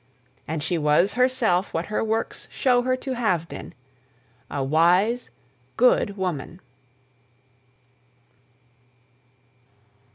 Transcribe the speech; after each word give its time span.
And 0.47 0.63
she 0.63 0.79
was 0.79 1.13
herself 1.13 1.75
what 1.75 1.85
her 1.93 2.03
works 2.03 2.47
show 2.49 2.81
her 2.81 2.95
to 2.97 3.13
have 3.13 3.47
been 3.47 3.75
a 4.49 4.63
wise, 4.63 5.29
good 5.77 6.17
woman. 6.17 6.59